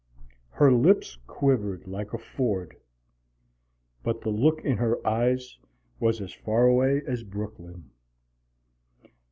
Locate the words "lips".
0.71-1.19